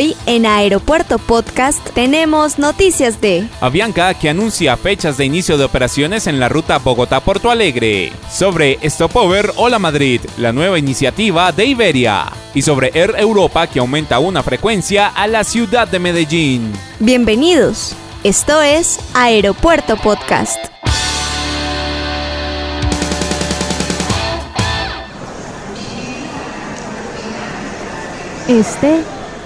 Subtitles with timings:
[0.00, 6.26] Hoy en Aeropuerto Podcast tenemos noticias de Avianca que anuncia fechas de inicio de operaciones
[6.26, 8.10] en la ruta Bogotá-Porto Alegre.
[8.30, 12.32] Sobre Stopover Hola Madrid, la nueva iniciativa de Iberia.
[12.54, 16.72] Y sobre Air Europa que aumenta una frecuencia a la ciudad de Medellín.
[16.98, 17.94] Bienvenidos.
[18.24, 20.64] Esto es Aeropuerto Podcast.
[28.48, 29.04] Este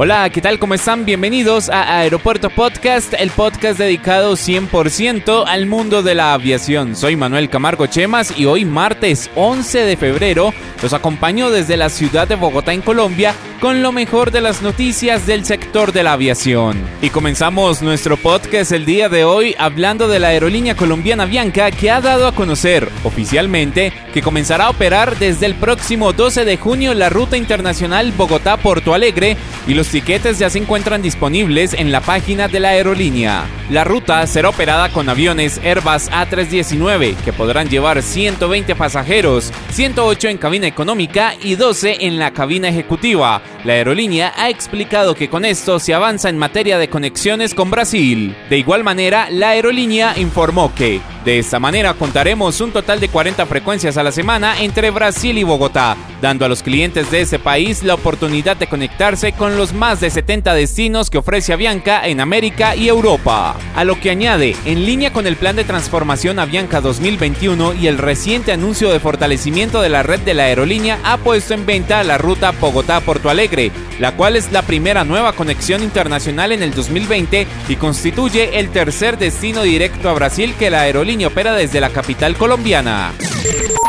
[0.00, 0.60] Hola, ¿qué tal?
[0.60, 1.04] ¿Cómo están?
[1.04, 6.94] Bienvenidos a Aeropuerto Podcast, el podcast dedicado 100% al mundo de la aviación.
[6.94, 12.28] Soy Manuel Camargo Chemas y hoy martes 11 de febrero los acompaño desde la ciudad
[12.28, 16.80] de Bogotá en Colombia con lo mejor de las noticias del sector de la aviación.
[17.02, 21.90] Y comenzamos nuestro podcast el día de hoy hablando de la aerolínea colombiana Bianca que
[21.90, 26.94] ha dado a conocer oficialmente que comenzará a operar desde el próximo 12 de junio
[26.94, 29.36] la ruta internacional Bogotá-Porto Alegre
[29.66, 33.46] y los tiquetes ya se encuentran disponibles en la página de la aerolínea.
[33.70, 40.38] La ruta será operada con aviones Airbus A319 que podrán llevar 120 pasajeros, 108 en
[40.38, 43.42] cabina económica y 12 en la cabina ejecutiva.
[43.64, 48.34] La aerolínea ha explicado que con esto se avanza en materia de conexiones con Brasil.
[48.48, 53.44] De igual manera, la aerolínea informó que de esta manera contaremos un total de 40
[53.44, 57.82] frecuencias a la semana entre Brasil y Bogotá, dando a los clientes de ese país
[57.82, 62.74] la oportunidad de conectarse con los más de 70 destinos que ofrece Avianca en América
[62.74, 63.56] y Europa.
[63.74, 67.96] A lo que añade, en línea con el plan de transformación Avianca 2021 y el
[67.96, 72.18] reciente anuncio de fortalecimiento de la red de la aerolínea, ha puesto en venta la
[72.18, 73.70] ruta Bogotá-Porto Alegre,
[74.00, 79.16] la cual es la primera nueva conexión internacional en el 2020 y constituye el tercer
[79.16, 83.12] destino directo a Brasil que la aerolínea opera desde la capital colombiana.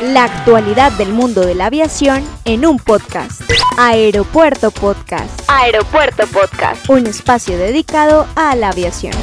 [0.02, 3.59] La actualidad del mundo de la aviación en un podcast.
[3.82, 5.40] Aeropuerto Podcast.
[5.48, 6.90] Aeropuerto Podcast.
[6.90, 9.14] Un espacio dedicado a la aviación.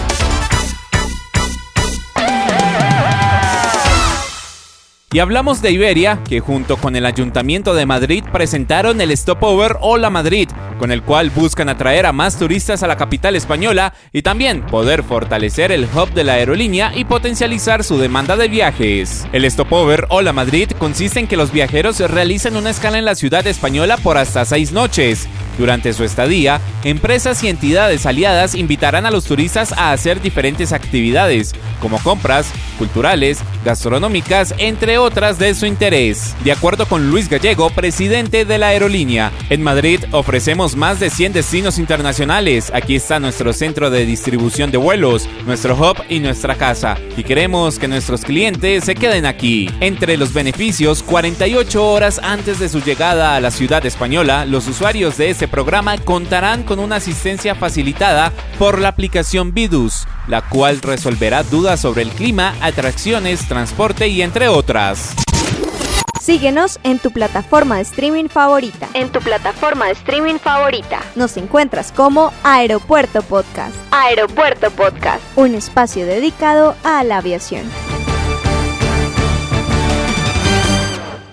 [5.12, 10.09] Y hablamos de Iberia, que junto con el Ayuntamiento de Madrid presentaron el Stopover Hola
[10.09, 10.49] Madrid,
[10.79, 15.03] con el cual buscan atraer a más turistas a la capital española y también poder
[15.03, 19.27] fortalecer el hub de la aerolínea y potencializar su demanda de viajes.
[19.33, 23.47] El Stopover Hola Madrid consiste en que los viajeros realicen una escala en la ciudad
[23.47, 25.29] española por hasta seis noches.
[25.59, 31.55] Durante su estadía, empresas y entidades aliadas invitarán a los turistas a hacer diferentes actividades,
[31.81, 36.35] como compras, culturales, gastronómicas, entre otras de su interés.
[36.45, 41.34] De acuerdo con Luis Gallego, presidente de la aerolínea, en Madrid ofrecemos más de 100
[41.34, 42.72] destinos internacionales.
[42.75, 46.97] Aquí está nuestro centro de distribución de vuelos, nuestro hub y nuestra casa.
[47.16, 49.71] Y queremos que nuestros clientes se queden aquí.
[49.81, 55.19] Entre los beneficios, 48 horas antes de su llegada a la ciudad española, los usuarios
[55.19, 61.43] de ese programa contarán con una asistencia facilitada por la aplicación Bidus, la cual resolverá
[61.43, 65.15] dudas sobre el clima, atracciones, transporte y entre otras.
[66.27, 68.89] Síguenos en tu plataforma de streaming favorita.
[68.95, 71.01] En tu plataforma de streaming favorita.
[71.15, 73.77] Nos encuentras como Aeropuerto Podcast.
[73.93, 75.23] Aeropuerto Podcast.
[75.37, 77.63] Un espacio dedicado a la aviación.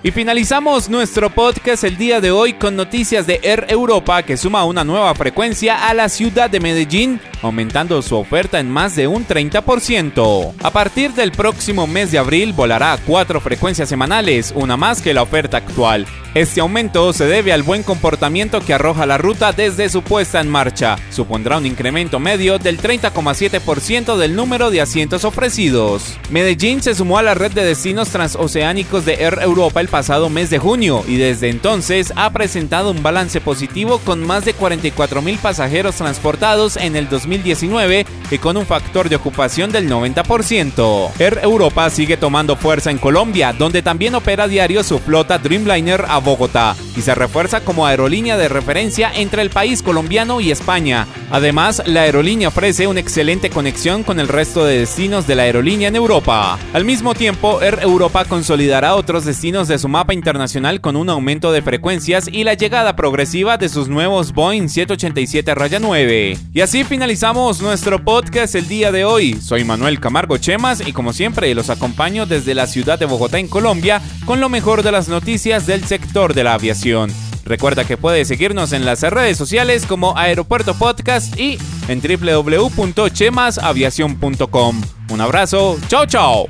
[0.06, 4.66] Y finalizamos nuestro podcast el día de hoy con noticias de Air Europa que suma
[4.66, 9.26] una nueva frecuencia a la ciudad de Medellín, aumentando su oferta en más de un
[9.26, 10.56] 30%.
[10.62, 15.22] A partir del próximo mes de abril volará cuatro frecuencias semanales, una más que la
[15.22, 16.06] oferta actual.
[16.34, 20.50] Este aumento se debe al buen comportamiento que arroja la ruta desde su puesta en
[20.50, 20.98] marcha.
[21.12, 26.18] Supondrá un incremento medio del 30,7% del número de asientos ofrecidos.
[26.32, 30.50] Medellín se sumó a la red de destinos transoceánicos de Air Europa el pasado mes
[30.50, 35.38] de junio y desde entonces ha presentado un balance positivo con más de 44 mil
[35.38, 41.12] pasajeros transportados en el 2019 y con un factor de ocupación del 90%.
[41.20, 46.18] Air Europa sigue tomando fuerza en Colombia, donde también opera diario su flota Dreamliner a
[46.18, 51.06] Bogotá y se refuerza como aerolínea de referencia entre el país colombiano y España.
[51.30, 55.88] Además, la aerolínea ofrece una excelente conexión con el resto de destinos de la aerolínea
[55.88, 56.58] en Europa.
[56.74, 61.52] Al mismo tiempo, Air Europa consolidará otros destinos de su mapa internacional con un aumento
[61.52, 66.40] de frecuencias y la llegada progresiva de sus nuevos Boeing 787-9.
[66.54, 69.34] Y así finalizamos nuestro podcast el día de hoy.
[69.42, 73.50] Soy Manuel Camargo Chemas y como siempre los acompaño desde la ciudad de Bogotá en
[73.50, 77.12] Colombia con lo mejor de las noticias del sector de la aviación.
[77.44, 81.58] Recuerda que puedes seguirnos en las redes sociales como Aeropuerto Podcast y
[81.90, 84.82] en www.chemasaviación.com.
[85.10, 86.48] Un abrazo, chao chao.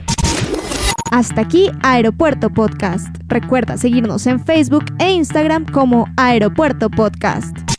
[1.13, 3.15] Hasta aquí Aeropuerto Podcast.
[3.27, 7.72] Recuerda seguirnos en Facebook e Instagram como Aeropuerto Podcast.